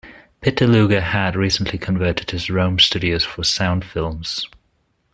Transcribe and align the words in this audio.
Pittaluga 0.41 0.99
had 0.99 1.35
recently 1.35 1.77
converted 1.77 2.31
his 2.31 2.49
Rome 2.49 2.79
studios 2.79 3.23
for 3.23 3.43
sound 3.43 3.85
films. 3.85 4.47